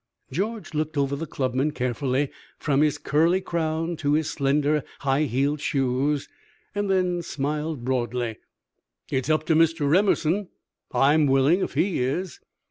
George 0.31 0.73
looked 0.73 0.97
over 0.97 1.15
the 1.15 1.27
clubman 1.27 1.73
carefully 1.73 2.31
from 2.57 2.81
his 2.81 2.97
curly 2.97 3.39
crown 3.39 3.95
to 3.97 4.13
his 4.13 4.27
slender, 4.31 4.83
high 5.01 5.25
heeled 5.25 5.61
shoes, 5.61 6.27
then 6.73 7.21
smiled 7.21 7.85
broadly. 7.85 8.39
"It's 9.11 9.29
up 9.29 9.45
to 9.45 9.53
Mr. 9.55 9.95
Emerson. 9.95 10.47
I'm 10.91 11.27
willing 11.27 11.59
if 11.61 11.75
he 11.75 12.01
is." 12.01 12.39